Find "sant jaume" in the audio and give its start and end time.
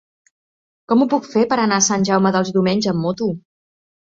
1.89-2.33